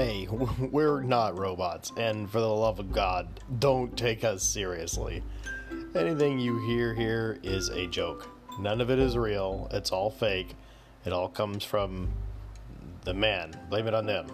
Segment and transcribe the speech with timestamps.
[0.00, 0.26] Hey,
[0.70, 5.22] we're not robots, and for the love of God, don't take us seriously.
[5.94, 8.26] Anything you hear here is a joke.
[8.58, 10.54] None of it is real, it's all fake.
[11.04, 12.08] It all comes from
[13.02, 13.54] the man.
[13.68, 14.28] Blame it on them.